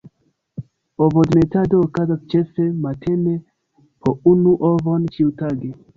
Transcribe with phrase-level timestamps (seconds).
[1.07, 3.35] Ovodemetado okazas ĉefe matene,
[4.03, 5.71] po unu ovon ĉiutage.